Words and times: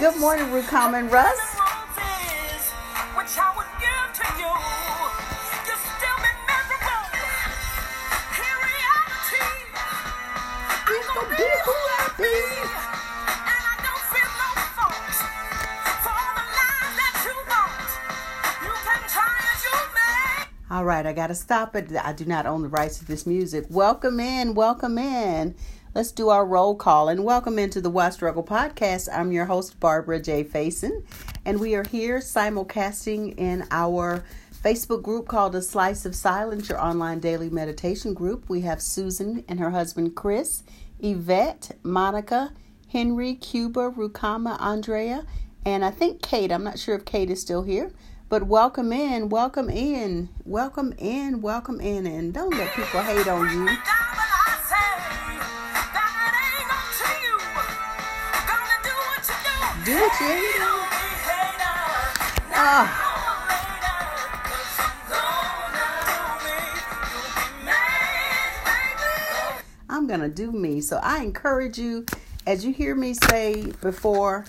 Good 0.00 0.18
morning, 0.18 0.46
Rukam 0.46 0.98
and 0.98 1.10
Russ. 1.10 1.38
All 20.70 20.84
right, 20.84 21.06
I 21.06 21.12
got 21.12 21.28
to 21.28 21.36
stop 21.36 21.76
it. 21.76 21.92
I 22.02 22.12
do 22.12 22.24
not 22.24 22.46
own 22.46 22.62
the 22.62 22.68
rights 22.68 22.98
to 22.98 23.04
this 23.04 23.26
music. 23.26 23.64
Welcome 23.70 24.18
in, 24.18 24.54
welcome 24.54 24.98
in. 24.98 25.54
Let's 25.94 26.10
do 26.10 26.28
our 26.28 26.44
roll 26.44 26.74
call 26.74 27.08
and 27.08 27.24
welcome 27.24 27.56
into 27.56 27.80
the 27.80 27.88
Why 27.88 28.10
Struggle 28.10 28.42
podcast. 28.42 29.08
I'm 29.12 29.30
your 29.30 29.44
host, 29.44 29.78
Barbara 29.78 30.18
J. 30.20 30.42
Faison, 30.42 31.04
and 31.44 31.60
we 31.60 31.76
are 31.76 31.86
here 31.86 32.18
simulcasting 32.18 33.38
in 33.38 33.64
our 33.70 34.24
Facebook 34.52 35.04
group 35.04 35.28
called 35.28 35.54
A 35.54 35.62
Slice 35.62 36.04
of 36.04 36.16
Silence, 36.16 36.68
your 36.68 36.80
online 36.80 37.20
daily 37.20 37.48
meditation 37.48 38.12
group. 38.12 38.48
We 38.48 38.62
have 38.62 38.82
Susan 38.82 39.44
and 39.46 39.60
her 39.60 39.70
husband, 39.70 40.16
Chris, 40.16 40.64
Yvette, 40.98 41.76
Monica, 41.84 42.52
Henry, 42.88 43.36
Cuba, 43.36 43.92
Rukama, 43.92 44.60
Andrea, 44.60 45.24
and 45.64 45.84
I 45.84 45.92
think 45.92 46.22
Kate. 46.22 46.50
I'm 46.50 46.64
not 46.64 46.80
sure 46.80 46.96
if 46.96 47.04
Kate 47.04 47.30
is 47.30 47.40
still 47.40 47.62
here. 47.62 47.92
But 48.28 48.48
welcome 48.48 48.92
in, 48.92 49.28
welcome 49.28 49.70
in, 49.70 50.28
welcome 50.44 50.92
in, 50.98 51.40
welcome 51.40 51.80
in, 51.80 52.04
and 52.04 52.34
don't 52.34 52.50
let 52.58 52.72
people 52.72 53.00
hate 53.00 53.28
on 53.28 53.48
you. 53.48 53.76
Do 59.84 59.92
what 59.92 60.20
you 60.20 60.26
do. 60.28 60.64
Ah. 62.56 63.00
I'm 69.90 70.06
going 70.06 70.20
to 70.20 70.30
do 70.30 70.52
me. 70.52 70.80
So 70.80 70.98
I 71.02 71.22
encourage 71.22 71.76
you, 71.76 72.06
as 72.46 72.64
you 72.64 72.72
hear 72.72 72.94
me 72.94 73.12
say 73.12 73.72
before, 73.82 74.46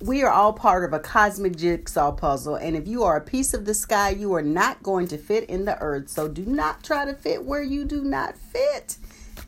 we 0.00 0.22
are 0.22 0.30
all 0.30 0.52
part 0.52 0.84
of 0.84 0.92
a 0.92 0.98
cosmic 0.98 1.56
jigsaw 1.56 2.12
puzzle. 2.12 2.56
And 2.56 2.76
if 2.76 2.86
you 2.86 3.04
are 3.04 3.16
a 3.16 3.22
piece 3.22 3.54
of 3.54 3.64
the 3.64 3.72
sky, 3.72 4.10
you 4.10 4.34
are 4.34 4.42
not 4.42 4.82
going 4.82 5.08
to 5.08 5.16
fit 5.16 5.44
in 5.48 5.64
the 5.64 5.80
earth. 5.80 6.10
So 6.10 6.28
do 6.28 6.44
not 6.44 6.82
try 6.84 7.06
to 7.06 7.14
fit 7.14 7.42
where 7.46 7.62
you 7.62 7.86
do 7.86 8.04
not 8.04 8.36
fit. 8.36 8.98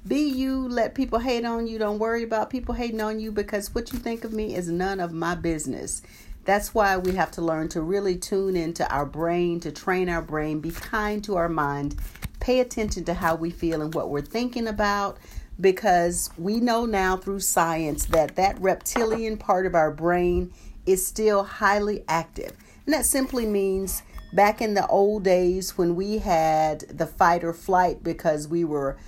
Be 0.07 0.29
you, 0.29 0.69
let 0.69 0.95
people 0.95 1.19
hate 1.19 1.47
on 1.47 1.67
you. 1.67 1.79
Don't 1.79 1.99
worry 1.99 2.25
about 2.25 2.51
people 2.51 2.75
hating 2.75 3.01
on 3.01 3.21
you 3.21 3.33
because 3.33 3.75
what 3.75 3.91
you 3.91 3.99
think 3.99 4.23
of 4.25 4.35
me 4.35 4.55
is 4.55 4.69
none 4.69 5.01
of 5.01 5.15
my 5.15 5.35
business. 5.35 6.03
That's 6.45 6.75
why 6.75 6.99
we 6.99 7.13
have 7.13 7.31
to 7.33 7.41
learn 7.41 7.71
to 7.71 7.81
really 7.81 8.17
tune 8.17 8.55
into 8.55 8.87
our 8.93 9.07
brain, 9.07 9.61
to 9.61 9.73
train 9.73 10.11
our 10.11 10.21
brain, 10.21 10.61
be 10.61 10.73
kind 10.73 11.25
to 11.25 11.37
our 11.37 11.49
mind, 11.49 11.99
pay 12.39 12.61
attention 12.61 13.05
to 13.05 13.15
how 13.15 13.35
we 13.35 13.49
feel 13.49 13.81
and 13.81 13.95
what 13.95 14.11
we're 14.11 14.21
thinking 14.21 14.69
about 14.69 15.17
because 15.59 16.29
we 16.37 16.61
know 16.61 16.85
now 16.85 17.17
through 17.17 17.41
science 17.41 18.05
that 18.07 18.37
that 18.37 18.61
reptilian 18.61 19.39
part 19.39 19.65
of 19.65 19.75
our 19.75 19.91
brain 19.91 20.53
is 20.85 21.07
still 21.07 21.45
highly 21.45 22.05
active. 22.09 22.53
And 22.85 22.93
that 22.93 23.07
simply 23.07 23.47
means 23.47 24.03
back 24.35 24.61
in 24.61 24.75
the 24.75 24.87
old 24.89 25.25
days 25.25 25.79
when 25.79 25.97
we 25.97 26.19
had 26.19 26.81
the 26.81 27.07
fight 27.07 27.43
or 27.43 27.55
flight 27.55 28.03
because 28.05 28.47
we 28.47 28.65
were 28.65 28.99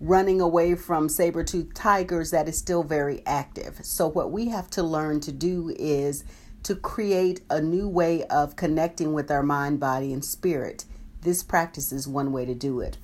running 0.00 0.40
away 0.40 0.74
from 0.74 1.08
saber 1.08 1.42
tooth 1.42 1.72
tigers 1.74 2.30
that 2.30 2.48
is 2.48 2.58
still 2.58 2.82
very 2.82 3.22
active. 3.26 3.78
So 3.82 4.06
what 4.06 4.30
we 4.30 4.48
have 4.48 4.68
to 4.70 4.82
learn 4.82 5.20
to 5.20 5.32
do 5.32 5.74
is 5.78 6.24
to 6.64 6.74
create 6.74 7.40
a 7.48 7.60
new 7.60 7.88
way 7.88 8.24
of 8.24 8.56
connecting 8.56 9.12
with 9.12 9.30
our 9.30 9.42
mind, 9.42 9.80
body 9.80 10.12
and 10.12 10.24
spirit. 10.24 10.84
This 11.22 11.42
practice 11.42 11.92
is 11.92 12.06
one 12.06 12.32
way 12.32 12.44
to 12.44 12.54
do 12.54 12.80
it. 12.80 12.98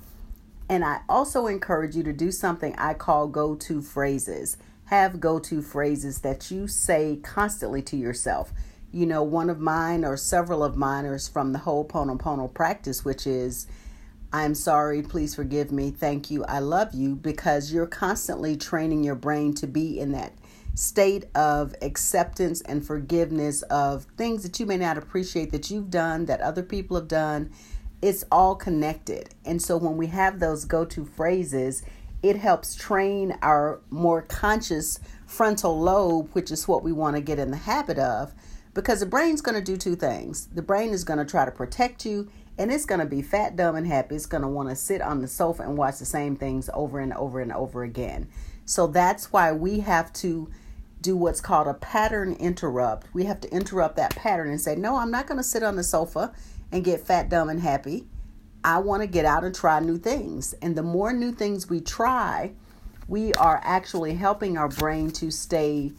And 0.69 0.83
I 0.83 1.01
also 1.09 1.47
encourage 1.47 1.95
you 1.95 2.03
to 2.03 2.13
do 2.13 2.31
something 2.31 2.75
I 2.77 2.93
call 2.93 3.27
go-to 3.27 3.81
phrases. 3.81 4.57
Have 4.85 5.19
go-to 5.19 5.61
phrases 5.61 6.19
that 6.21 6.51
you 6.51 6.67
say 6.67 7.19
constantly 7.23 7.81
to 7.83 7.97
yourself. 7.97 8.51
You 8.91 9.05
know, 9.05 9.23
one 9.23 9.49
of 9.49 9.59
mine 9.59 10.05
or 10.05 10.15
several 10.17 10.63
of 10.63 10.77
mine 10.77 11.05
is 11.05 11.27
from 11.27 11.53
the 11.53 11.59
whole 11.59 11.87
Ho'oponopono 11.87 12.53
practice, 12.53 13.03
which 13.03 13.25
is 13.25 13.65
I'm 14.35 14.55
sorry, 14.55 15.03
please 15.03 15.35
forgive 15.35 15.71
me, 15.71 15.91
thank 15.91 16.31
you, 16.31 16.43
I 16.45 16.57
love 16.57 16.95
you, 16.95 17.15
because 17.15 17.71
you're 17.71 17.85
constantly 17.85 18.57
training 18.57 19.03
your 19.03 19.13
brain 19.13 19.53
to 19.53 19.67
be 19.67 19.99
in 19.99 20.11
that 20.13 20.33
state 20.73 21.25
of 21.35 21.75
acceptance 21.83 22.61
and 22.61 22.83
forgiveness 22.83 23.61
of 23.63 24.05
things 24.17 24.41
that 24.41 24.59
you 24.59 24.65
may 24.65 24.77
not 24.77 24.97
appreciate 24.97 25.51
that 25.51 25.69
you've 25.69 25.91
done, 25.91 26.25
that 26.25 26.41
other 26.41 26.63
people 26.63 26.97
have 26.97 27.07
done. 27.07 27.51
It's 28.01 28.25
all 28.31 28.55
connected. 28.55 29.29
And 29.45 29.61
so 29.61 29.77
when 29.77 29.97
we 29.97 30.07
have 30.07 30.39
those 30.39 30.65
go 30.65 30.83
to 30.83 31.05
phrases, 31.05 31.83
it 32.23 32.37
helps 32.37 32.73
train 32.73 33.37
our 33.43 33.81
more 33.91 34.23
conscious 34.23 34.99
frontal 35.27 35.79
lobe, 35.79 36.31
which 36.33 36.49
is 36.49 36.67
what 36.67 36.81
we 36.81 36.91
want 36.91 37.15
to 37.17 37.21
get 37.21 37.37
in 37.37 37.51
the 37.51 37.57
habit 37.57 37.99
of, 37.99 38.33
because 38.73 39.01
the 39.01 39.05
brain's 39.05 39.41
going 39.41 39.55
to 39.55 39.61
do 39.63 39.77
two 39.77 39.95
things. 39.95 40.47
The 40.47 40.63
brain 40.63 40.89
is 40.89 41.03
going 41.03 41.19
to 41.19 41.25
try 41.25 41.45
to 41.45 41.51
protect 41.51 42.03
you 42.03 42.31
and 42.57 42.71
it's 42.71 42.85
going 42.85 42.99
to 42.99 43.05
be 43.05 43.21
fat, 43.21 43.55
dumb, 43.55 43.75
and 43.75 43.87
happy. 43.87 44.15
It's 44.15 44.25
going 44.25 44.43
to 44.43 44.47
want 44.47 44.69
to 44.69 44.75
sit 44.75 45.01
on 45.01 45.21
the 45.21 45.27
sofa 45.27 45.63
and 45.63 45.77
watch 45.77 45.97
the 45.97 46.05
same 46.05 46.35
things 46.35 46.69
over 46.73 46.99
and 46.99 47.13
over 47.13 47.39
and 47.39 47.51
over 47.51 47.83
again. 47.83 48.27
So 48.65 48.87
that's 48.87 49.31
why 49.31 49.51
we 49.51 49.79
have 49.79 50.13
to 50.13 50.49
do 51.01 51.17
what's 51.17 51.41
called 51.41 51.67
a 51.67 51.73
pattern 51.73 52.33
interrupt. 52.33 53.13
We 53.13 53.25
have 53.25 53.41
to 53.41 53.51
interrupt 53.51 53.97
that 53.97 54.15
pattern 54.15 54.49
and 54.49 54.61
say, 54.61 54.75
No, 54.75 54.95
I'm 54.95 55.11
not 55.11 55.27
going 55.27 55.37
to 55.37 55.43
sit 55.43 55.63
on 55.63 55.75
the 55.75 55.83
sofa 55.83 56.33
and 56.71 56.83
get 56.83 57.01
fat, 57.01 57.29
dumb, 57.29 57.49
and 57.49 57.59
happy. 57.59 58.07
I 58.63 58.77
want 58.79 59.01
to 59.01 59.07
get 59.07 59.25
out 59.25 59.43
and 59.43 59.53
try 59.53 59.79
new 59.79 59.97
things. 59.97 60.53
And 60.61 60.75
the 60.75 60.83
more 60.83 61.11
new 61.11 61.33
things 61.33 61.69
we 61.69 61.81
try, 61.81 62.53
we 63.07 63.33
are 63.33 63.59
actually 63.63 64.15
helping 64.15 64.57
our 64.57 64.69
brain 64.69 65.11
to 65.11 65.29
stay 65.31 65.91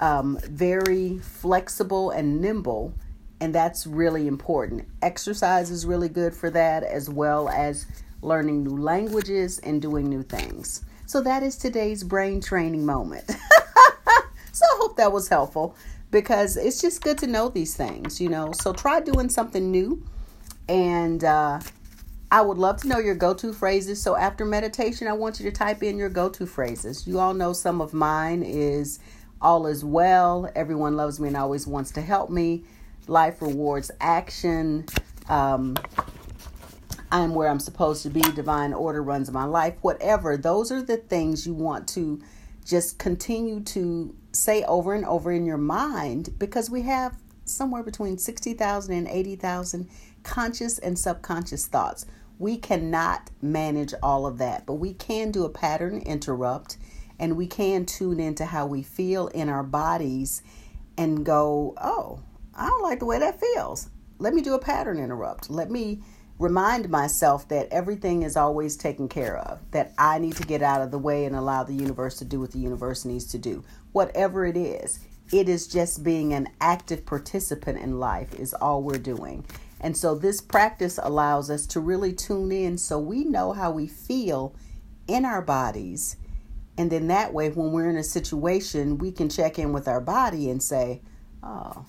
um, 0.00 0.38
very 0.44 1.18
flexible 1.18 2.10
and 2.10 2.40
nimble 2.40 2.94
and 3.40 3.54
that's 3.54 3.86
really 3.86 4.26
important. 4.26 4.86
Exercise 5.02 5.70
is 5.70 5.86
really 5.86 6.08
good 6.08 6.34
for 6.34 6.50
that, 6.50 6.82
as 6.82 7.08
well 7.08 7.48
as 7.48 7.86
learning 8.22 8.64
new 8.64 8.76
languages 8.76 9.58
and 9.60 9.80
doing 9.80 10.08
new 10.08 10.22
things. 10.22 10.84
So, 11.06 11.22
that 11.22 11.42
is 11.42 11.56
today's 11.56 12.04
brain 12.04 12.40
training 12.40 12.84
moment. 12.84 13.24
so, 14.52 14.64
I 14.64 14.76
hope 14.76 14.96
that 14.98 15.10
was 15.10 15.28
helpful 15.28 15.74
because 16.10 16.56
it's 16.56 16.80
just 16.80 17.02
good 17.02 17.18
to 17.18 17.26
know 17.26 17.48
these 17.48 17.74
things, 17.74 18.20
you 18.20 18.28
know. 18.28 18.52
So, 18.52 18.72
try 18.72 19.00
doing 19.00 19.28
something 19.30 19.70
new. 19.70 20.04
And 20.68 21.24
uh, 21.24 21.60
I 22.30 22.42
would 22.42 22.58
love 22.58 22.80
to 22.82 22.88
know 22.88 22.98
your 22.98 23.16
go 23.16 23.34
to 23.34 23.52
phrases. 23.52 24.00
So, 24.00 24.16
after 24.16 24.44
meditation, 24.44 25.08
I 25.08 25.14
want 25.14 25.40
you 25.40 25.50
to 25.50 25.56
type 25.56 25.82
in 25.82 25.96
your 25.96 26.10
go 26.10 26.28
to 26.28 26.46
phrases. 26.46 27.06
You 27.06 27.18
all 27.18 27.34
know 27.34 27.54
some 27.54 27.80
of 27.80 27.94
mine 27.94 28.42
is 28.42 29.00
all 29.40 29.66
is 29.66 29.82
well, 29.82 30.50
everyone 30.54 30.96
loves 30.96 31.18
me 31.18 31.28
and 31.28 31.36
always 31.36 31.66
wants 31.66 31.90
to 31.92 32.02
help 32.02 32.28
me 32.28 32.64
life 33.10 33.42
rewards 33.42 33.90
action. 34.00 34.86
Um, 35.28 35.76
I 37.12 37.20
am 37.20 37.34
where 37.34 37.48
I'm 37.48 37.60
supposed 37.60 38.04
to 38.04 38.10
be. 38.10 38.20
Divine 38.20 38.72
order 38.72 39.02
runs 39.02 39.30
my 39.32 39.44
life. 39.44 39.74
Whatever. 39.82 40.36
Those 40.36 40.70
are 40.70 40.82
the 40.82 40.96
things 40.96 41.46
you 41.46 41.52
want 41.52 41.88
to 41.88 42.22
just 42.64 42.98
continue 42.98 43.60
to 43.60 44.14
say 44.32 44.62
over 44.64 44.94
and 44.94 45.04
over 45.04 45.32
in 45.32 45.44
your 45.44 45.58
mind 45.58 46.38
because 46.38 46.70
we 46.70 46.82
have 46.82 47.16
somewhere 47.44 47.82
between 47.82 48.16
60,000 48.16 48.94
and 48.94 49.08
80,000 49.08 49.88
conscious 50.22 50.78
and 50.78 50.96
subconscious 50.96 51.66
thoughts. 51.66 52.06
We 52.38 52.58
cannot 52.58 53.30
manage 53.42 53.92
all 54.02 54.24
of 54.24 54.38
that, 54.38 54.66
but 54.66 54.74
we 54.74 54.94
can 54.94 55.32
do 55.32 55.44
a 55.44 55.50
pattern 55.50 55.98
interrupt 55.98 56.76
and 57.18 57.36
we 57.36 57.48
can 57.48 57.86
tune 57.86 58.20
into 58.20 58.46
how 58.46 58.66
we 58.66 58.82
feel 58.82 59.26
in 59.28 59.48
our 59.48 59.64
bodies 59.64 60.42
and 60.96 61.24
go, 61.24 61.74
oh, 61.82 62.20
I 62.60 62.66
don't 62.66 62.82
like 62.82 62.98
the 62.98 63.06
way 63.06 63.18
that 63.18 63.40
feels. 63.40 63.88
Let 64.18 64.34
me 64.34 64.42
do 64.42 64.52
a 64.52 64.58
pattern 64.58 64.98
interrupt. 64.98 65.48
Let 65.48 65.70
me 65.70 66.02
remind 66.38 66.90
myself 66.90 67.48
that 67.48 67.68
everything 67.70 68.22
is 68.22 68.36
always 68.36 68.76
taken 68.76 69.08
care 69.08 69.38
of, 69.38 69.60
that 69.70 69.94
I 69.96 70.18
need 70.18 70.36
to 70.36 70.46
get 70.46 70.60
out 70.60 70.82
of 70.82 70.90
the 70.90 70.98
way 70.98 71.24
and 71.24 71.34
allow 71.34 71.64
the 71.64 71.72
universe 71.72 72.18
to 72.18 72.26
do 72.26 72.38
what 72.38 72.52
the 72.52 72.58
universe 72.58 73.06
needs 73.06 73.24
to 73.32 73.38
do. 73.38 73.64
Whatever 73.92 74.44
it 74.44 74.58
is, 74.58 75.00
it 75.32 75.48
is 75.48 75.66
just 75.66 76.04
being 76.04 76.34
an 76.34 76.48
active 76.60 77.06
participant 77.06 77.78
in 77.78 77.98
life, 77.98 78.34
is 78.34 78.52
all 78.52 78.82
we're 78.82 78.98
doing. 78.98 79.46
And 79.80 79.96
so, 79.96 80.14
this 80.14 80.42
practice 80.42 80.98
allows 81.02 81.48
us 81.48 81.66
to 81.68 81.80
really 81.80 82.12
tune 82.12 82.52
in 82.52 82.76
so 82.76 82.98
we 82.98 83.24
know 83.24 83.52
how 83.52 83.70
we 83.70 83.86
feel 83.86 84.54
in 85.08 85.24
our 85.24 85.40
bodies. 85.40 86.16
And 86.76 86.92
then 86.92 87.08
that 87.08 87.32
way, 87.32 87.48
when 87.48 87.72
we're 87.72 87.88
in 87.88 87.96
a 87.96 88.04
situation, 88.04 88.98
we 88.98 89.12
can 89.12 89.30
check 89.30 89.58
in 89.58 89.72
with 89.72 89.88
our 89.88 90.00
body 90.00 90.50
and 90.50 90.62
say, 90.62 91.00
Oh, 91.42 91.86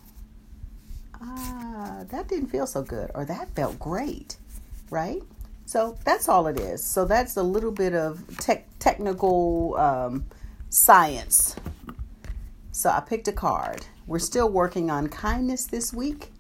ah, 1.22 2.04
that 2.10 2.28
didn't 2.28 2.48
feel 2.48 2.68
so 2.68 2.82
good, 2.82 3.12
or 3.14 3.26
that 3.26 3.50
felt 3.56 3.80
great, 3.80 4.38
right? 4.90 5.22
So 5.66 5.98
that's 6.04 6.28
all 6.28 6.48
it 6.48 6.60
is. 6.60 6.84
So 6.84 7.06
that's 7.06 7.38
a 7.38 7.44
little 7.44 7.72
bit 7.72 7.94
of 7.94 8.38
tech, 8.40 8.68
technical 8.80 9.78
um, 9.78 10.26
science. 10.70 11.56
So 12.72 12.90
I 12.90 13.00
picked 13.00 13.28
a 13.28 13.32
card. 13.32 13.86
We're 14.08 14.20
still 14.20 14.50
working 14.50 14.90
on 14.90 15.08
kindness 15.08 15.66
this 15.66 15.94
week. 15.94 16.32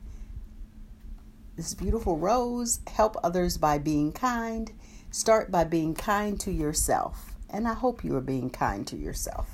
This 1.55 1.73
beautiful 1.73 2.17
rose 2.17 2.79
help 2.87 3.15
others 3.23 3.57
by 3.57 3.77
being 3.77 4.11
kind. 4.11 4.71
Start 5.11 5.51
by 5.51 5.63
being 5.65 5.93
kind 5.93 6.39
to 6.41 6.51
yourself. 6.51 7.33
And 7.49 7.67
I 7.67 7.73
hope 7.73 8.03
you 8.03 8.15
are 8.15 8.21
being 8.21 8.49
kind 8.49 8.87
to 8.87 8.95
yourself. 8.95 9.49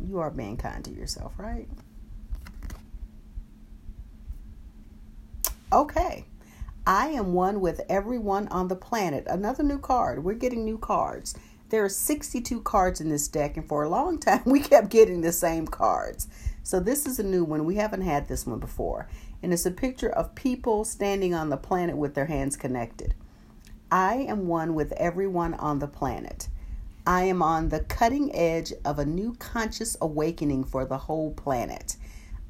You 0.00 0.18
are 0.18 0.30
being 0.30 0.56
kind 0.56 0.84
to 0.84 0.90
yourself, 0.90 1.32
right? 1.38 1.68
Okay. 5.72 6.24
I 6.84 7.08
am 7.08 7.32
one 7.32 7.60
with 7.60 7.82
everyone 7.88 8.48
on 8.48 8.66
the 8.66 8.74
planet. 8.74 9.24
Another 9.28 9.62
new 9.62 9.78
card. 9.78 10.24
We're 10.24 10.34
getting 10.34 10.64
new 10.64 10.78
cards. 10.78 11.36
There 11.68 11.84
are 11.84 11.88
62 11.88 12.62
cards 12.62 13.00
in 13.00 13.08
this 13.08 13.28
deck, 13.28 13.56
and 13.56 13.68
for 13.68 13.84
a 13.84 13.88
long 13.88 14.18
time 14.20 14.42
we 14.44 14.60
kept 14.60 14.90
getting 14.90 15.20
the 15.20 15.30
same 15.30 15.68
cards. 15.68 16.26
So 16.64 16.80
this 16.80 17.06
is 17.06 17.20
a 17.20 17.24
new 17.24 17.44
one. 17.44 17.64
We 17.64 17.76
haven't 17.76 18.02
had 18.02 18.26
this 18.26 18.46
one 18.46 18.58
before. 18.58 19.08
And 19.42 19.52
it's 19.52 19.66
a 19.66 19.70
picture 19.70 20.10
of 20.10 20.34
people 20.34 20.84
standing 20.84 21.34
on 21.34 21.50
the 21.50 21.56
planet 21.56 21.96
with 21.96 22.14
their 22.14 22.26
hands 22.26 22.56
connected. 22.56 23.14
I 23.92 24.16
am 24.16 24.48
one 24.48 24.74
with 24.74 24.92
everyone 24.92 25.54
on 25.54 25.78
the 25.78 25.86
planet. 25.86 26.48
I 27.06 27.22
am 27.22 27.42
on 27.42 27.68
the 27.68 27.80
cutting 27.80 28.34
edge 28.34 28.72
of 28.84 28.98
a 28.98 29.06
new 29.06 29.34
conscious 29.38 29.96
awakening 30.00 30.64
for 30.64 30.84
the 30.84 30.98
whole 30.98 31.32
planet. 31.32 31.96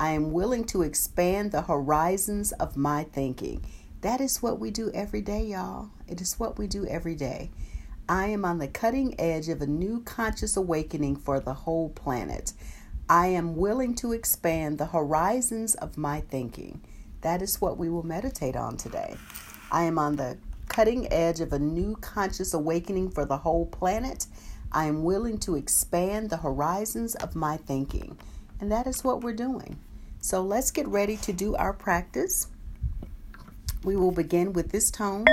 I 0.00 0.12
am 0.12 0.32
willing 0.32 0.64
to 0.68 0.80
expand 0.80 1.52
the 1.52 1.60
horizons 1.60 2.52
of 2.52 2.74
my 2.74 3.04
thinking. 3.04 3.66
That 4.00 4.22
is 4.22 4.42
what 4.42 4.58
we 4.58 4.70
do 4.70 4.90
every 4.94 5.20
day, 5.20 5.44
y'all. 5.44 5.90
It 6.08 6.22
is 6.22 6.40
what 6.40 6.56
we 6.56 6.66
do 6.66 6.86
every 6.86 7.14
day. 7.14 7.50
I 8.08 8.28
am 8.28 8.46
on 8.46 8.56
the 8.56 8.66
cutting 8.66 9.20
edge 9.20 9.50
of 9.50 9.60
a 9.60 9.66
new 9.66 10.00
conscious 10.00 10.56
awakening 10.56 11.16
for 11.16 11.38
the 11.38 11.52
whole 11.52 11.90
planet. 11.90 12.54
I 13.10 13.26
am 13.26 13.56
willing 13.56 13.94
to 13.96 14.12
expand 14.12 14.78
the 14.78 14.86
horizons 14.86 15.74
of 15.74 15.98
my 15.98 16.22
thinking. 16.22 16.80
That 17.20 17.42
is 17.42 17.60
what 17.60 17.76
we 17.76 17.90
will 17.90 18.02
meditate 18.02 18.56
on 18.56 18.78
today. 18.78 19.18
I 19.70 19.82
am 19.82 19.98
on 19.98 20.16
the 20.16 20.38
cutting 20.68 21.12
edge 21.12 21.40
of 21.40 21.52
a 21.52 21.58
new 21.58 21.96
conscious 21.96 22.54
awakening 22.54 23.10
for 23.10 23.26
the 23.26 23.36
whole 23.36 23.66
planet. 23.66 24.28
I 24.72 24.86
am 24.86 25.04
willing 25.04 25.36
to 25.40 25.56
expand 25.56 26.30
the 26.30 26.38
horizons 26.38 27.16
of 27.16 27.36
my 27.36 27.58
thinking. 27.58 28.16
And 28.58 28.72
that 28.72 28.86
is 28.86 29.04
what 29.04 29.20
we're 29.20 29.34
doing. 29.34 29.78
So 30.22 30.42
let's 30.42 30.70
get 30.70 30.86
ready 30.86 31.16
to 31.18 31.32
do 31.32 31.56
our 31.56 31.72
practice. 31.72 32.48
We 33.84 33.96
will 33.96 34.12
begin 34.12 34.52
with 34.52 34.70
this 34.70 34.90
tone. 34.90 35.24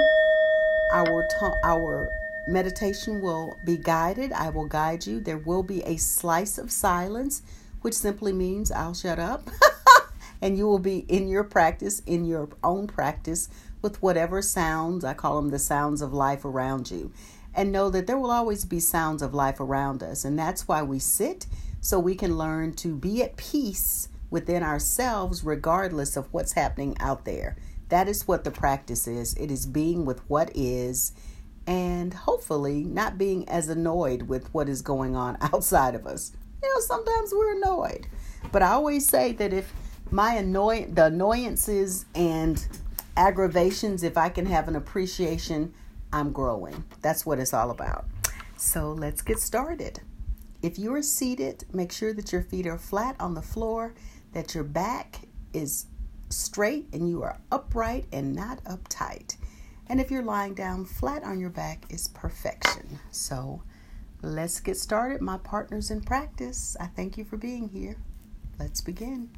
Our, 0.94 1.28
our 1.66 2.08
meditation 2.48 3.22
will 3.22 3.58
be 3.66 3.76
guided. 3.76 4.32
I 4.32 4.50
will 4.50 4.68
guide 4.68 5.06
you. 5.06 5.20
There 5.20 5.40
will 5.40 5.62
be 5.62 5.82
a 5.84 5.98
slice 5.98 6.58
of 6.58 6.72
silence, 6.72 7.42
which 7.82 7.96
simply 7.96 8.32
means 8.32 8.72
I'll 8.72 8.94
shut 8.94 9.20
up. 9.20 9.50
and 10.42 10.58
you 10.58 10.66
will 10.66 10.80
be 10.80 11.00
in 11.10 11.28
your 11.28 11.44
practice, 11.44 12.02
in 12.06 12.24
your 12.24 12.48
own 12.64 12.88
practice, 12.88 13.50
with 13.82 14.02
whatever 14.02 14.42
sounds, 14.42 15.04
I 15.04 15.14
call 15.14 15.36
them 15.36 15.50
the 15.50 15.60
sounds 15.60 16.02
of 16.02 16.14
life 16.14 16.46
around 16.46 16.90
you. 16.90 17.12
And 17.54 17.74
know 17.74 17.90
that 17.90 18.08
there 18.08 18.18
will 18.18 18.32
always 18.32 18.64
be 18.64 18.80
sounds 18.80 19.22
of 19.22 19.34
life 19.34 19.60
around 19.60 20.02
us. 20.02 20.24
And 20.24 20.40
that's 20.40 20.66
why 20.66 20.82
we 20.82 21.00
sit, 21.00 21.46
so 21.82 22.00
we 22.00 22.16
can 22.16 22.38
learn 22.38 22.74
to 22.76 22.96
be 22.96 23.22
at 23.22 23.36
peace 23.36 24.08
within 24.30 24.64
ourselves, 24.64 25.44
regardless 25.44 26.18
of 26.18 26.32
what's 26.34 26.54
happening 26.54 26.96
out 27.00 27.26
there. 27.26 27.58
That 27.90 28.08
is 28.08 28.28
what 28.28 28.44
the 28.44 28.52
practice 28.52 29.08
is. 29.08 29.34
It 29.36 29.50
is 29.50 29.66
being 29.66 30.06
with 30.06 30.20
what 30.30 30.52
is 30.56 31.14
and 31.66 32.14
hopefully 32.14 32.84
not 32.84 33.18
being 33.18 33.48
as 33.50 33.68
annoyed 33.68 34.24
with 34.24 34.54
what 34.54 34.70
is 34.70 34.82
going 34.82 35.16
on 35.16 35.38
outside 35.54 35.96
of 35.96 36.08
us. 36.08 36.32
You 36.64 36.74
know, 36.74 36.82
sometimes 36.82 37.34
we're 37.34 37.58
annoyed. 37.58 38.08
But 38.52 38.64
I 38.64 38.70
always 38.70 39.08
say 39.08 39.34
that 39.34 39.54
if 39.54 39.72
my 40.10 40.36
annoy 40.36 40.88
the 40.90 41.06
annoyances 41.06 42.06
and 42.16 42.66
aggravations, 43.16 44.04
if 44.04 44.18
I 44.18 44.30
can 44.30 44.46
have 44.46 44.68
an 44.68 44.76
appreciation, 44.76 45.74
I'm 46.14 46.32
growing. 46.32 46.84
That's 47.02 47.26
what 47.26 47.40
it's 47.40 47.54
all 47.54 47.72
about. 47.72 48.06
So 48.56 48.92
let's 48.94 49.22
get 49.22 49.40
started. 49.40 50.00
If 50.64 50.80
you 50.80 50.94
are 50.94 51.02
seated, 51.02 51.66
make 51.72 51.92
sure 51.92 52.14
that 52.14 52.32
your 52.32 52.42
feet 52.42 52.66
are 52.66 52.78
flat 52.78 53.16
on 53.20 53.36
the 53.36 53.42
floor, 53.42 53.94
that 54.34 54.56
your 54.56 54.64
back 54.64 55.22
is 55.54 55.86
straight 56.30 56.88
and 56.94 57.10
you 57.10 57.24
are 57.24 57.40
upright 57.52 58.06
and 58.12 58.36
not 58.36 58.64
uptight. 58.66 59.38
And 59.88 60.02
if 60.02 60.12
you're 60.12 60.24
lying 60.24 60.54
down 60.54 60.86
flat 60.86 61.24
on 61.24 61.40
your 61.40 61.50
back, 61.50 61.86
is 61.90 62.10
perfection. 62.10 63.00
So 63.12 63.64
let's 64.22 64.60
get 64.60 64.78
started, 64.78 65.22
my 65.22 65.38
partners 65.38 65.92
in 65.92 66.02
practice. 66.02 66.76
I 66.80 66.88
thank 66.88 67.18
you 67.18 67.24
for 67.24 67.38
being 67.38 67.70
here. 67.70 67.96
Let's 68.60 68.82
begin. 68.82 69.30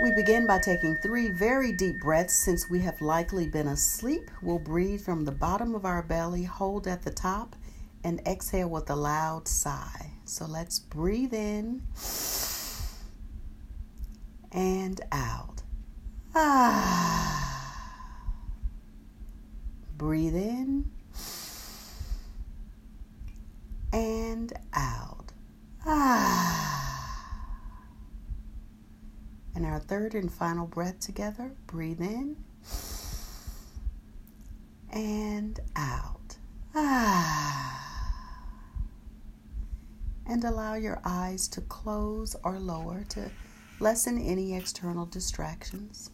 We 0.00 0.12
begin 0.14 0.46
by 0.46 0.60
taking 0.60 0.96
three 0.96 1.28
very 1.28 1.72
deep 1.72 1.98
breaths 2.00 2.34
since 2.44 2.70
we 2.70 2.78
have 2.80 3.00
likely 3.00 3.48
been 3.48 3.66
asleep. 3.66 4.30
We'll 4.42 4.60
breathe 4.60 5.00
from 5.00 5.24
the 5.24 5.32
bottom 5.32 5.74
of 5.74 5.84
our 5.84 6.02
belly, 6.02 6.44
hold 6.44 6.86
at 6.86 7.02
the 7.02 7.10
top, 7.10 7.56
and 8.04 8.20
exhale 8.26 8.68
with 8.68 8.88
a 8.90 8.96
loud 8.96 9.48
sigh. 9.48 10.12
So 10.28 10.44
let's 10.44 10.78
breathe 10.78 11.32
in 11.32 11.80
and 14.52 15.00
out. 15.10 15.62
Ah. 16.34 17.74
Breathe 19.96 20.36
in 20.36 20.90
and 23.90 24.52
out. 24.74 25.32
Ah. 25.86 27.30
And 29.54 29.64
our 29.64 29.80
third 29.80 30.14
and 30.14 30.30
final 30.30 30.66
breath 30.66 31.00
together. 31.00 31.52
Breathe 31.66 32.02
in 32.02 32.36
and 34.92 35.58
out. 35.74 36.36
Ah. 36.74 37.87
And 40.28 40.44
allow 40.44 40.74
your 40.74 41.00
eyes 41.04 41.48
to 41.48 41.62
close 41.62 42.36
or 42.44 42.58
lower 42.58 43.04
to 43.08 43.30
lessen 43.80 44.18
any 44.18 44.54
external 44.54 45.06
distractions. 45.06 46.10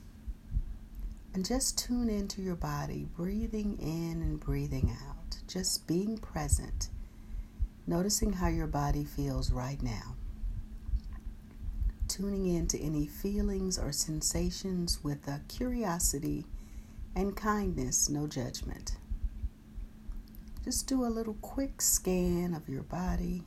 And 1.34 1.44
just 1.44 1.76
tune 1.76 2.08
into 2.08 2.40
your 2.40 2.54
body, 2.54 3.08
breathing 3.16 3.76
in 3.80 4.22
and 4.22 4.38
breathing 4.38 4.96
out. 5.08 5.38
Just 5.48 5.88
being 5.88 6.16
present, 6.16 6.90
noticing 7.88 8.34
how 8.34 8.48
your 8.48 8.68
body 8.68 9.04
feels 9.04 9.50
right 9.50 9.82
now. 9.82 10.14
Tuning 12.06 12.46
into 12.46 12.78
any 12.78 13.06
feelings 13.06 13.78
or 13.78 13.90
sensations 13.90 15.02
with 15.02 15.26
a 15.26 15.40
curiosity 15.48 16.46
and 17.16 17.36
kindness, 17.36 18.08
no 18.08 18.28
judgment. 18.28 18.96
Just 20.64 20.86
do 20.86 21.04
a 21.04 21.06
little 21.06 21.34
quick 21.34 21.82
scan 21.82 22.54
of 22.54 22.68
your 22.68 22.84
body. 22.84 23.42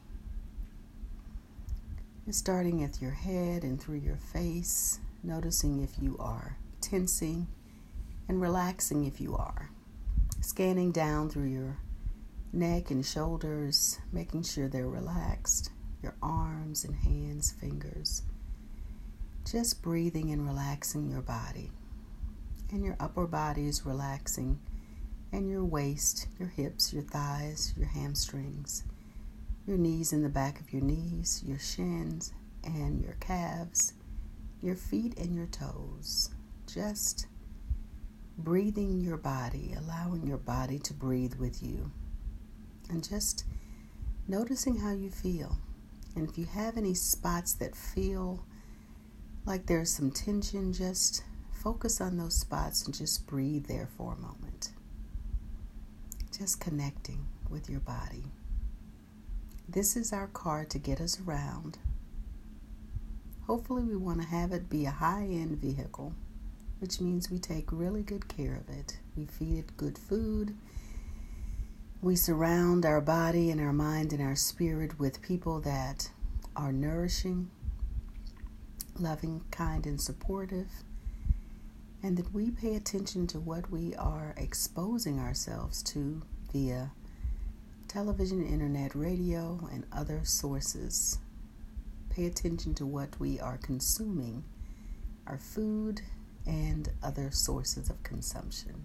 Starting 2.29 2.83
at 2.83 3.01
your 3.01 3.11
head 3.11 3.63
and 3.63 3.81
through 3.81 3.97
your 3.97 4.17
face, 4.17 4.99
noticing 5.23 5.81
if 5.81 5.97
you 6.01 6.17
are 6.19 6.57
tensing 6.81 7.47
and 8.27 8.41
relaxing 8.41 9.05
if 9.05 9.19
you 9.19 9.35
are. 9.35 9.69
Scanning 10.41 10.91
down 10.91 11.29
through 11.29 11.47
your 11.47 11.77
neck 12.53 12.91
and 12.91 13.05
shoulders, 13.05 13.99
making 14.11 14.43
sure 14.43 14.67
they're 14.67 14.87
relaxed, 14.87 15.71
your 16.03 16.15
arms 16.21 16.83
and 16.83 16.95
hands, 16.95 17.51
fingers. 17.51 18.21
Just 19.49 19.81
breathing 19.81 20.31
and 20.31 20.45
relaxing 20.45 21.09
your 21.09 21.21
body. 21.21 21.71
And 22.71 22.83
your 22.83 22.97
upper 22.99 23.25
body 23.25 23.67
is 23.67 23.85
relaxing, 23.85 24.59
and 25.31 25.49
your 25.49 25.63
waist, 25.63 26.27
your 26.37 26.49
hips, 26.49 26.93
your 26.93 27.03
thighs, 27.03 27.73
your 27.77 27.87
hamstrings, 27.87 28.83
your 29.67 29.77
knees 29.77 30.13
in 30.13 30.23
the 30.23 30.29
back 30.29 30.61
of 30.61 30.71
your 30.71 30.81
knees, 30.81 31.43
your 31.45 31.59
shins, 31.59 32.33
and 32.63 33.01
your 33.01 33.17
calves, 33.19 33.93
your 34.61 34.75
feet 34.75 35.17
and 35.17 35.35
your 35.35 35.47
toes. 35.47 36.29
Just 36.73 37.27
breathing 38.37 39.01
your 39.01 39.17
body, 39.17 39.75
allowing 39.77 40.25
your 40.25 40.37
body 40.37 40.79
to 40.79 40.93
breathe 40.93 41.35
with 41.35 41.61
you, 41.61 41.91
and 42.89 43.07
just 43.07 43.43
noticing 44.27 44.77
how 44.77 44.93
you 44.93 45.09
feel. 45.09 45.57
And 46.15 46.29
if 46.29 46.37
you 46.37 46.45
have 46.45 46.77
any 46.77 46.93
spots 46.93 47.53
that 47.55 47.75
feel 47.75 48.45
like 49.45 49.65
there's 49.65 49.89
some 49.89 50.11
tension, 50.11 50.71
just 50.71 51.23
focus 51.51 51.99
on 51.99 52.17
those 52.17 52.35
spots 52.35 52.85
and 52.85 52.93
just 52.93 53.27
breathe 53.27 53.67
there 53.67 53.89
for 53.97 54.13
a 54.13 54.21
moment. 54.21 54.71
Just 56.37 56.61
connecting 56.61 57.25
with 57.49 57.69
your 57.69 57.79
body. 57.81 58.31
This 59.69 59.95
is 59.95 60.13
our 60.13 60.27
car 60.27 60.65
to 60.65 60.79
get 60.79 61.01
us 61.01 61.19
around. 61.19 61.77
Hopefully, 63.45 63.83
we 63.83 63.95
want 63.95 64.21
to 64.21 64.27
have 64.27 64.51
it 64.51 64.69
be 64.69 64.85
a 64.85 64.91
high 64.91 65.23
end 65.25 65.57
vehicle 65.57 66.13
which 66.79 67.01
means 67.01 67.29
we 67.29 67.39
take 67.39 67.71
really 67.71 68.03
good 68.03 68.27
care 68.27 68.55
of 68.55 68.69
it. 68.69 68.99
We 69.15 69.25
feed 69.25 69.59
it 69.59 69.77
good 69.77 69.97
food. 69.97 70.55
We 72.01 72.15
surround 72.15 72.85
our 72.85 73.01
body 73.01 73.49
and 73.49 73.59
our 73.59 73.73
mind 73.73 74.13
and 74.13 74.21
our 74.21 74.35
spirit 74.35 74.99
with 74.99 75.21
people 75.21 75.59
that 75.61 76.11
are 76.55 76.71
nourishing, 76.71 77.49
loving, 78.99 79.43
kind, 79.49 79.85
and 79.85 79.99
supportive, 79.99 80.67
and 82.03 82.15
that 82.17 82.33
we 82.33 82.51
pay 82.51 82.75
attention 82.75 83.25
to 83.27 83.39
what 83.39 83.71
we 83.71 83.95
are 83.95 84.35
exposing 84.37 85.19
ourselves 85.19 85.81
to 85.83 86.21
via 86.53 86.91
television, 87.87 88.45
internet, 88.45 88.93
radio, 88.95 89.67
and 89.71 89.85
other 89.91 90.21
sources. 90.23 91.19
Pay 92.09 92.25
attention 92.25 92.73
to 92.75 92.85
what 92.85 93.19
we 93.19 93.39
are 93.39 93.57
consuming, 93.57 94.43
our 95.25 95.37
food, 95.37 96.01
and 96.45 96.89
other 97.03 97.31
sources 97.31 97.89
of 97.89 98.03
consumption. 98.03 98.83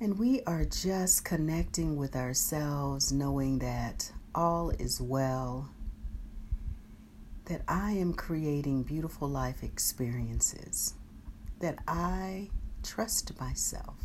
And 0.00 0.18
we 0.18 0.42
are 0.42 0.64
just 0.64 1.24
connecting 1.24 1.96
with 1.96 2.14
ourselves, 2.14 3.12
knowing 3.12 3.58
that 3.58 4.12
all 4.34 4.70
is 4.70 5.00
well, 5.00 5.70
that 7.46 7.62
I 7.66 7.92
am 7.92 8.14
creating 8.14 8.84
beautiful 8.84 9.28
life 9.28 9.62
experiences, 9.62 10.94
that 11.60 11.78
I 11.88 12.50
trust 12.82 13.38
myself, 13.40 13.97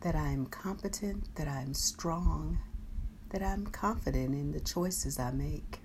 that 0.00 0.14
I 0.14 0.28
am 0.28 0.46
competent, 0.46 1.34
that 1.36 1.48
I 1.48 1.60
am 1.60 1.74
strong, 1.74 2.58
that 3.30 3.42
I'm 3.42 3.66
confident 3.66 4.34
in 4.34 4.52
the 4.52 4.60
choices 4.60 5.18
I 5.18 5.30
make, 5.30 5.80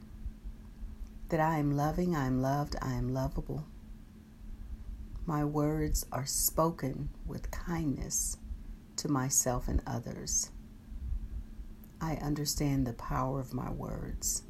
that 1.30 1.40
I 1.40 1.58
am 1.58 1.76
loving, 1.76 2.16
I 2.16 2.26
am 2.26 2.42
loved, 2.42 2.76
I 2.82 2.94
am 2.94 3.14
lovable. 3.14 3.66
My 5.26 5.44
words 5.44 6.06
are 6.12 6.26
spoken 6.26 7.10
with 7.26 7.52
kindness 7.52 8.38
to 8.98 9.10
myself 9.10 9.68
and 9.68 9.82
others. 9.86 10.52
I 12.00 12.16
understand 12.18 12.86
the 12.86 12.94
power 12.94 13.40
of 13.40 13.54
my 13.54 13.70
words. 13.72 14.44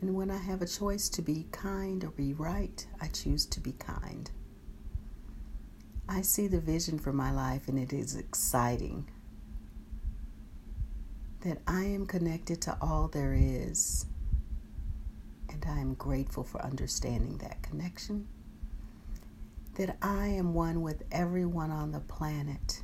And 0.00 0.14
when 0.14 0.30
I 0.30 0.38
have 0.38 0.62
a 0.62 0.66
choice 0.66 1.08
to 1.10 1.22
be 1.22 1.48
kind 1.50 2.04
or 2.04 2.10
be 2.10 2.32
right, 2.34 2.86
I 3.00 3.08
choose 3.08 3.46
to 3.46 3.60
be 3.60 3.72
kind. 3.72 4.30
I 6.08 6.22
see 6.22 6.46
the 6.46 6.60
vision 6.60 6.98
for 6.98 7.12
my 7.12 7.30
life 7.30 7.68
and 7.68 7.78
it 7.78 7.92
is 7.92 8.16
exciting 8.16 9.08
that 11.42 11.58
I 11.66 11.84
am 11.84 12.06
connected 12.06 12.62
to 12.62 12.76
all 12.80 13.08
there 13.08 13.34
is. 13.38 14.06
And 15.50 15.64
I 15.68 15.78
am 15.78 15.94
grateful 15.94 16.44
for 16.44 16.62
understanding 16.62 17.38
that 17.38 17.62
connection. 17.62 18.26
That 19.74 19.96
I 20.02 20.28
am 20.28 20.54
one 20.54 20.82
with 20.82 21.04
everyone 21.12 21.70
on 21.70 21.92
the 21.92 22.00
planet 22.00 22.82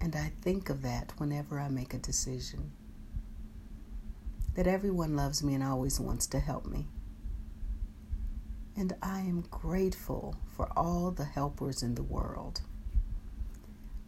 and 0.00 0.14
I 0.14 0.32
think 0.42 0.70
of 0.70 0.82
that 0.82 1.12
whenever 1.18 1.58
I 1.58 1.68
make 1.68 1.94
a 1.94 1.98
decision. 1.98 2.70
That 4.54 4.66
everyone 4.66 5.16
loves 5.16 5.42
me 5.42 5.54
and 5.54 5.64
always 5.64 5.98
wants 6.00 6.26
to 6.28 6.38
help 6.38 6.66
me. 6.66 6.86
And 8.78 8.94
I 9.02 9.20
am 9.22 9.40
grateful 9.50 10.36
for 10.56 10.68
all 10.76 11.10
the 11.10 11.24
helpers 11.24 11.82
in 11.82 11.96
the 11.96 12.02
world. 12.04 12.62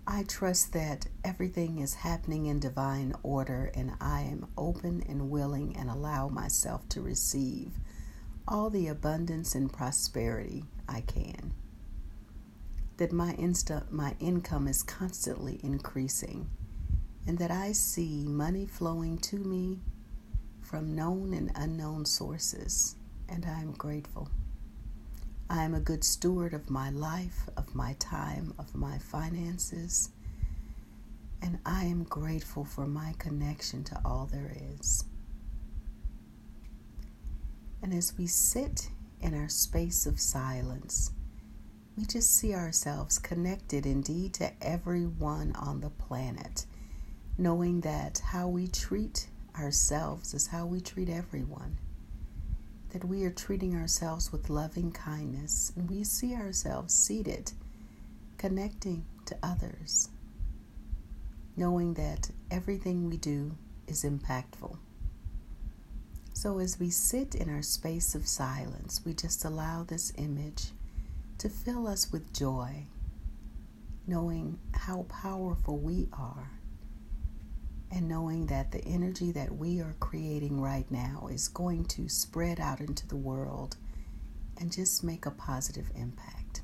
I 0.07 0.23
trust 0.23 0.73
that 0.75 1.09
everything 1.25 1.81
is 1.81 1.95
happening 1.95 2.47
in 2.47 2.61
divine 2.61 3.15
order, 3.25 3.73
and 3.75 3.93
I 4.01 4.21
am 4.23 4.47
open 4.57 5.03
and 5.09 5.29
willing 5.29 5.77
and 5.77 5.91
allow 5.91 6.29
myself 6.29 6.89
to 6.91 7.03
receive 7.03 7.73
all 8.47 8.71
the 8.71 8.87
abundance 8.87 9.57
and 9.57 9.73
prosperity 9.73 10.65
I 10.89 11.01
can 11.01 11.53
that 13.01 13.13
my 13.13 13.33
insta 13.37 13.91
my 13.91 14.15
income 14.21 14.69
is 14.69 14.83
constantly 14.83 15.59
increasing 15.63 16.51
and 17.27 17.39
that 17.39 17.51
I 17.51 17.73
see 17.73 18.27
money 18.27 18.67
flowing 18.67 19.17
to 19.19 19.37
me 19.39 19.81
from 20.61 20.95
known 20.95 21.33
and 21.33 21.51
unknown 21.55 22.05
sources 22.05 22.97
and 23.27 23.47
I 23.47 23.63
am 23.63 23.73
grateful. 23.73 24.29
I 25.53 25.65
am 25.65 25.75
a 25.75 25.81
good 25.81 26.05
steward 26.05 26.55
of 26.55 26.71
my 26.71 26.91
life, 26.91 27.49
of 27.57 27.75
my 27.75 27.95
time, 27.99 28.55
of 28.57 28.73
my 28.73 28.99
finances, 28.99 30.11
and 31.43 31.59
I 31.67 31.87
am 31.87 32.05
grateful 32.05 32.65
for 32.65 32.87
my 32.87 33.17
connection 33.19 33.83
to 33.85 34.01
all 34.05 34.29
there 34.31 34.53
is. 34.79 35.03
And 37.83 37.93
as 37.93 38.17
we 38.17 38.29
sit 38.29 38.91
in 39.21 39.35
our 39.35 39.49
space 39.49 40.07
of 40.07 40.21
silence, 40.21 41.11
we 41.97 42.05
just 42.05 42.33
see 42.33 42.55
ourselves 42.55 43.19
connected 43.19 43.87
indeed 43.87 44.35
to 44.35 44.53
everyone 44.63 45.57
on 45.57 45.81
the 45.81 45.91
planet, 45.91 46.65
knowing 47.37 47.81
that 47.81 48.21
how 48.27 48.47
we 48.47 48.69
treat 48.69 49.27
ourselves 49.59 50.33
is 50.33 50.47
how 50.47 50.65
we 50.65 50.81
treat 50.81 51.09
everyone. 51.09 51.77
That 52.91 53.05
we 53.05 53.25
are 53.25 53.31
treating 53.31 53.77
ourselves 53.77 54.33
with 54.33 54.51
loving 54.51 54.91
kindness, 54.91 55.73
and 55.77 55.89
we 55.89 56.03
see 56.03 56.35
ourselves 56.35 56.93
seated, 56.93 57.53
connecting 58.37 59.05
to 59.27 59.37
others, 59.43 60.09
knowing 61.57 61.95
that 61.95 62.31
everything 62.51 63.09
we 63.09 63.17
do 63.17 63.57
is 63.87 64.03
impactful. 64.05 64.77
So, 66.33 66.59
as 66.59 66.81
we 66.81 66.91
sit 66.91 67.35
in 67.35 67.49
our 67.49 67.63
space 67.63 68.15
of 68.15 68.27
silence, 68.27 69.03
we 69.05 69.13
just 69.13 69.45
allow 69.45 69.83
this 69.85 70.13
image 70.17 70.71
to 71.39 71.49
fill 71.49 71.87
us 71.87 72.11
with 72.11 72.33
joy, 72.33 72.87
knowing 74.07 74.59
how 74.73 75.05
powerful 75.09 75.77
we 75.77 76.09
are, 76.13 76.51
and 77.93 78.09
knowing 78.09 78.47
that 78.47 78.71
the 78.71 78.85
energy 78.85 79.33
that 79.33 79.57
we 79.57 79.81
are 79.81 79.97
creating 79.99 80.61
right 80.61 80.89
now 80.91 81.29
is 81.31 81.49
going 81.49 81.85
to 81.87 82.09
spread 82.09 82.61
out 82.61 82.81
into 82.81 83.07
the 83.09 83.17
world 83.17 83.77
and 84.59 84.71
just 84.73 85.03
make 85.03 85.27
a 85.27 85.31
positive 85.31 85.91
impact. 85.97 86.63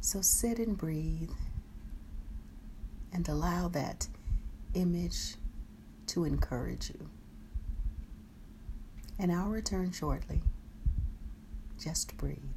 So 0.00 0.20
sit 0.22 0.58
and 0.58 0.76
breathe 0.76 1.32
and 3.12 3.28
allow 3.28 3.68
that 3.68 4.08
image 4.74 5.34
to 6.06 6.24
encourage 6.24 6.90
you. 6.90 7.08
And 9.18 9.32
I'll 9.32 9.48
return 9.48 9.92
shortly. 9.92 10.42
Just 11.78 12.16
breathe. 12.16 12.55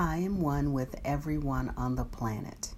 I 0.00 0.18
am 0.18 0.40
one 0.40 0.72
with 0.72 0.94
everyone 1.04 1.74
on 1.76 1.96
the 1.96 2.04
planet. 2.04 2.72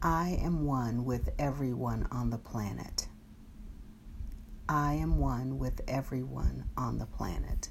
I 0.00 0.38
am 0.40 0.64
one 0.64 1.04
with 1.04 1.30
everyone 1.36 2.06
on 2.12 2.30
the 2.30 2.38
planet. 2.38 3.08
I 4.68 4.92
am 4.92 5.18
one 5.18 5.58
with 5.58 5.80
everyone 5.88 6.66
on 6.76 6.98
the 6.98 7.06
planet. 7.06 7.70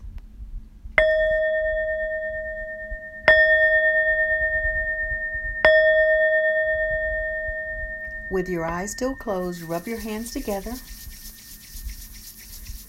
With 8.29 8.49
your 8.49 8.65
eyes 8.65 8.91
still 8.91 9.15
closed, 9.15 9.61
rub 9.61 9.87
your 9.87 10.01
hands 10.01 10.33
together. 10.33 10.73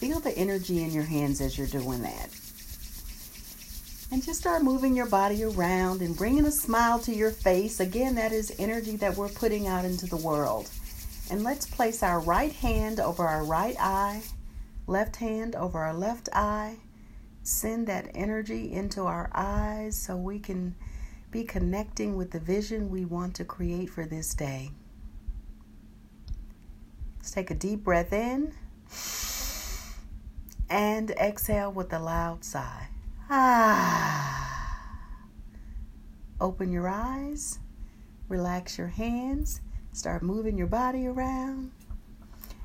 Feel 0.00 0.18
the 0.18 0.36
energy 0.36 0.82
in 0.82 0.90
your 0.90 1.04
hands 1.04 1.40
as 1.40 1.56
you're 1.56 1.68
doing 1.68 2.02
that. 2.02 2.39
And 4.12 4.24
just 4.24 4.40
start 4.40 4.64
moving 4.64 4.96
your 4.96 5.06
body 5.06 5.44
around 5.44 6.02
and 6.02 6.16
bringing 6.16 6.44
a 6.44 6.50
smile 6.50 6.98
to 7.00 7.14
your 7.14 7.30
face. 7.30 7.78
Again, 7.78 8.16
that 8.16 8.32
is 8.32 8.52
energy 8.58 8.96
that 8.96 9.16
we're 9.16 9.28
putting 9.28 9.68
out 9.68 9.84
into 9.84 10.06
the 10.06 10.16
world. 10.16 10.68
And 11.30 11.44
let's 11.44 11.64
place 11.64 12.02
our 12.02 12.18
right 12.18 12.50
hand 12.50 12.98
over 12.98 13.24
our 13.24 13.44
right 13.44 13.76
eye, 13.78 14.22
left 14.88 15.16
hand 15.16 15.54
over 15.54 15.78
our 15.78 15.94
left 15.94 16.28
eye. 16.32 16.78
Send 17.44 17.86
that 17.86 18.10
energy 18.12 18.72
into 18.72 19.02
our 19.02 19.30
eyes 19.32 19.96
so 19.96 20.16
we 20.16 20.40
can 20.40 20.74
be 21.30 21.44
connecting 21.44 22.16
with 22.16 22.32
the 22.32 22.40
vision 22.40 22.90
we 22.90 23.04
want 23.04 23.36
to 23.36 23.44
create 23.44 23.90
for 23.90 24.04
this 24.04 24.34
day. 24.34 24.72
Let's 27.18 27.30
take 27.30 27.52
a 27.52 27.54
deep 27.54 27.84
breath 27.84 28.12
in 28.12 28.52
and 30.68 31.12
exhale 31.12 31.70
with 31.70 31.92
a 31.92 32.00
loud 32.00 32.44
sigh. 32.44 32.88
Ah. 33.32 34.90
Open 36.40 36.72
your 36.72 36.88
eyes, 36.88 37.60
relax 38.28 38.76
your 38.76 38.88
hands, 38.88 39.60
start 39.92 40.22
moving 40.22 40.58
your 40.58 40.66
body 40.66 41.06
around, 41.06 41.70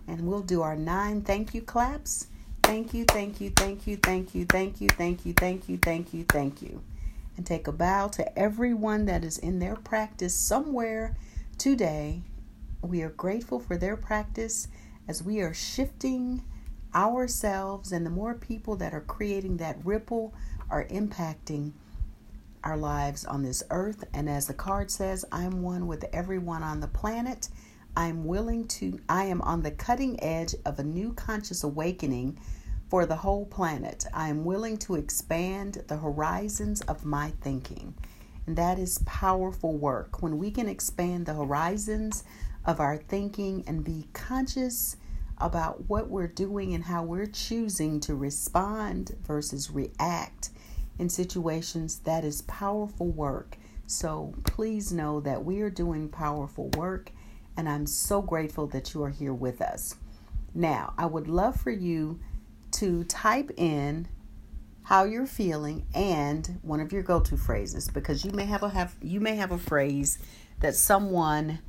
and 0.07 0.25
we'll 0.25 0.41
do 0.41 0.63
our 0.63 0.75
nine 0.75 1.21
thank 1.21 1.53
you 1.53 1.61
claps. 1.61 2.27
Thank 2.63 2.95
you, 2.95 3.05
thank 3.05 3.39
you, 3.39 3.51
thank 3.51 3.85
you, 3.85 3.97
thank 3.97 4.33
you, 4.33 4.45
thank 4.45 4.81
you, 4.81 4.87
thank 4.87 5.23
you, 5.23 5.33
thank 5.33 5.69
you, 5.69 5.77
thank 5.77 6.13
you, 6.15 6.25
thank 6.27 6.61
you. 6.63 6.81
And 7.37 7.45
take 7.45 7.67
a 7.67 7.71
bow 7.71 8.07
to 8.07 8.39
everyone 8.39 9.05
that 9.05 9.23
is 9.23 9.37
in 9.37 9.59
their 9.59 9.75
practice 9.75 10.33
somewhere 10.33 11.15
today. 11.59 12.21
We 12.81 13.03
are 13.03 13.09
grateful 13.09 13.59
for 13.59 13.77
their 13.77 13.95
practice 13.95 14.67
as 15.07 15.21
we 15.21 15.41
are 15.41 15.53
shifting 15.53 16.41
ourselves 16.95 17.91
and 17.91 18.05
the 18.05 18.09
more 18.09 18.33
people 18.33 18.77
that 18.77 18.93
are 18.93 19.01
creating 19.01 19.57
that 19.57 19.77
ripple 19.83 20.33
are 20.69 20.85
impacting 20.85 21.71
our 22.63 22.77
lives 22.77 23.25
on 23.25 23.43
this 23.43 23.63
earth. 23.69 24.03
And 24.13 24.27
as 24.29 24.47
the 24.47 24.53
card 24.53 24.89
says, 24.89 25.23
I'm 25.31 25.61
one 25.61 25.87
with 25.87 26.05
everyone 26.11 26.63
on 26.63 26.79
the 26.79 26.87
planet. 26.87 27.49
I'm 27.95 28.25
willing 28.25 28.67
to, 28.67 28.99
I 29.07 29.25
am 29.25 29.41
on 29.43 29.61
the 29.61 29.71
cutting 29.71 30.21
edge 30.21 30.55
of 30.65 30.79
a 30.79 30.83
new 30.83 31.13
conscious 31.13 31.63
awakening 31.63 32.39
for 32.89 33.05
the 33.05 33.15
whole 33.15 33.45
planet. 33.45 34.05
I 34.13 34.29
am 34.29 34.43
willing 34.43 34.77
to 34.79 34.95
expand 34.95 35.83
the 35.87 35.97
horizons 35.97 36.81
of 36.81 37.05
my 37.05 37.31
thinking. 37.41 37.93
And 38.47 38.57
that 38.57 38.77
is 38.77 38.99
powerful 39.05 39.73
work. 39.77 40.21
When 40.21 40.37
we 40.37 40.51
can 40.51 40.67
expand 40.67 41.25
the 41.25 41.33
horizons 41.33 42.23
of 42.65 42.79
our 42.79 42.97
thinking 42.97 43.63
and 43.67 43.83
be 43.83 44.07
conscious 44.13 44.97
about 45.37 45.89
what 45.89 46.09
we're 46.09 46.27
doing 46.27 46.73
and 46.73 46.83
how 46.83 47.03
we're 47.03 47.25
choosing 47.25 47.99
to 48.01 48.15
respond 48.15 49.15
versus 49.25 49.69
react 49.69 50.49
in 50.97 51.09
situations, 51.09 51.99
that 51.99 52.23
is 52.23 52.41
powerful 52.43 53.07
work. 53.07 53.57
So 53.87 54.33
please 54.45 54.91
know 54.91 55.19
that 55.21 55.43
we 55.43 55.61
are 55.61 55.69
doing 55.69 56.09
powerful 56.09 56.69
work, 56.77 57.11
and 57.57 57.69
I'm 57.69 57.85
so 57.85 58.21
grateful 58.21 58.67
that 58.67 58.93
you 58.93 59.03
are 59.03 59.09
here 59.09 59.33
with 59.33 59.61
us. 59.61 59.95
Now, 60.53 60.93
I 60.97 61.05
would 61.05 61.27
love 61.27 61.59
for 61.59 61.71
you 61.71 62.19
to 62.71 63.03
type 63.05 63.51
in 63.57 64.07
how 64.83 65.03
you're 65.03 65.25
feeling 65.25 65.85
and 65.93 66.59
one 66.61 66.79
of 66.79 66.93
your 66.93 67.03
go-to 67.03 67.37
phrases 67.37 67.89
because 67.89 68.23
you 68.23 68.31
may 68.31 68.45
have 68.45 68.63
a 68.63 68.69
have 68.69 68.95
you 69.01 69.19
may 69.19 69.35
have 69.35 69.51
a 69.51 69.57
phrase 69.57 70.19
that 70.59 70.75
someone 70.75 71.59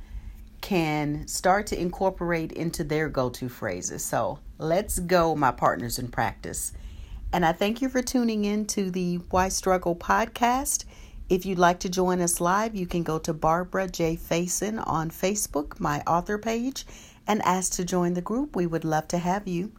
can 0.61 1.27
start 1.27 1.67
to 1.67 1.79
incorporate 1.79 2.51
into 2.51 2.83
their 2.83 3.09
go-to 3.09 3.49
phrases. 3.49 4.03
So, 4.03 4.39
let's 4.57 4.99
go 4.99 5.35
my 5.35 5.51
partners 5.51 5.99
in 5.99 6.07
practice. 6.07 6.73
And 7.33 7.45
I 7.45 7.51
thank 7.51 7.81
you 7.81 7.89
for 7.89 8.01
tuning 8.01 8.45
in 8.45 8.65
to 8.67 8.89
the 8.89 9.17
Why 9.31 9.49
Struggle 9.49 9.95
podcast. 9.95 10.85
If 11.29 11.45
you'd 11.45 11.59
like 11.59 11.79
to 11.81 11.89
join 11.89 12.21
us 12.21 12.39
live, 12.39 12.73
you 12.73 12.87
can 12.87 13.03
go 13.03 13.19
to 13.19 13.33
Barbara 13.33 13.89
J. 13.89 14.15
Faison 14.15 14.81
on 14.87 15.11
Facebook, 15.11 15.77
my 15.77 16.01
author 16.07 16.37
page, 16.37 16.85
and 17.27 17.41
ask 17.41 17.73
to 17.73 17.83
join 17.83 18.13
the 18.13 18.21
group. 18.21 18.55
We 18.55 18.65
would 18.65 18.85
love 18.85 19.09
to 19.09 19.17
have 19.17 19.45
you. 19.45 19.73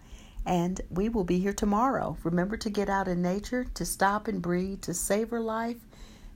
And 0.45 0.79
we 0.91 1.09
will 1.09 1.25
be 1.25 1.39
here 1.39 1.55
tomorrow. 1.55 2.19
Remember 2.23 2.59
to 2.59 2.69
get 2.69 2.91
out 2.91 3.09
in 3.09 3.23
nature, 3.23 3.65
to 3.75 3.87
stop 3.87 4.29
and 4.29 4.43
breathe, 4.43 4.83
to 4.83 4.93
savor 4.93 5.41
life, 5.41 5.79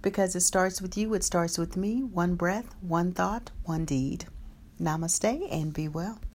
because 0.01 0.35
it 0.35 0.41
starts 0.41 0.81
with 0.81 0.97
you, 0.97 1.13
it 1.13 1.25
starts 1.25 1.59
with 1.59 1.77
me. 1.77 2.03
One 2.03 2.37
breath, 2.37 2.75
one 2.81 3.13
thought, 3.13 3.51
one 3.65 3.85
deed. 3.85 4.25
Namaste 4.81 5.47
and 5.53 5.75
be 5.75 5.89
well. 5.89 6.23